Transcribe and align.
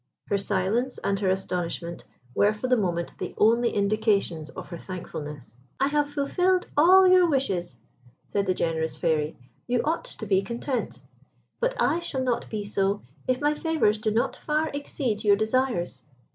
Her 0.29 0.37
silence 0.39 0.97
and 1.03 1.19
her 1.19 1.29
astonishment 1.29 2.05
were 2.33 2.55
for 2.55 2.67
the 2.67 2.75
moment 2.75 3.13
the 3.19 3.35
only 3.37 3.69
indications 3.69 4.49
of 4.49 4.69
her 4.69 4.77
thankfulness. 4.79 5.57
"I 5.79 5.89
have 5.89 6.09
fulfilled 6.09 6.65
all 6.75 7.07
your 7.07 7.29
wishes," 7.29 7.75
said 8.25 8.47
the 8.47 8.55
generous 8.55 8.97
Fairy. 8.97 9.37
"You 9.67 9.81
ought 9.85 10.05
to 10.05 10.25
be 10.25 10.41
content; 10.41 11.03
but 11.59 11.79
I 11.79 11.99
shall 11.99 12.23
not 12.23 12.49
be 12.49 12.63
so 12.65 13.03
if 13.27 13.41
my 13.41 13.53
favours 13.53 13.99
do 13.99 14.09
not 14.09 14.35
far 14.35 14.71
exceed 14.73 15.23
your 15.23 15.35
desires. 15.35 16.01